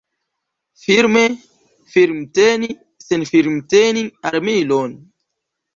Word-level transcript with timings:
Firme 0.83 1.21
firmteni 1.93 2.73
sen 3.05 3.25
firmteni 3.35 4.09
armilon. 4.33 4.91